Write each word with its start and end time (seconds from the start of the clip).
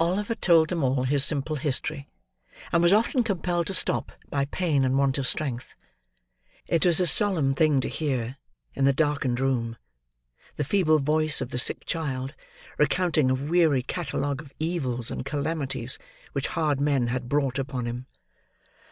Oliver 0.00 0.34
told 0.34 0.70
them 0.70 0.82
all 0.82 1.04
his 1.04 1.24
simple 1.24 1.54
history, 1.54 2.08
and 2.72 2.82
was 2.82 2.92
often 2.92 3.22
compelled 3.22 3.68
to 3.68 3.74
stop, 3.74 4.10
by 4.28 4.44
pain 4.46 4.84
and 4.84 4.98
want 4.98 5.18
of 5.18 5.26
strength. 5.28 5.76
It 6.66 6.84
was 6.84 6.98
a 6.98 7.06
solemn 7.06 7.54
thing, 7.54 7.80
to 7.82 7.88
hear, 7.88 8.38
in 8.74 8.86
the 8.86 8.92
darkened 8.92 9.38
room, 9.38 9.76
the 10.56 10.64
feeble 10.64 10.98
voice 10.98 11.40
of 11.40 11.50
the 11.50 11.58
sick 11.60 11.86
child 11.86 12.34
recounting 12.76 13.30
a 13.30 13.36
weary 13.36 13.84
catalogue 13.84 14.42
of 14.42 14.52
evils 14.58 15.12
and 15.12 15.24
calamities 15.24 15.96
which 16.32 16.48
hard 16.48 16.80
men 16.80 17.06
had 17.06 17.28
brought 17.28 17.56
upon 17.56 17.86
him. 17.86 18.06